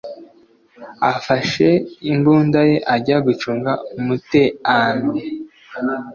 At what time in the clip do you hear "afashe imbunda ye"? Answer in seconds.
1.11-2.77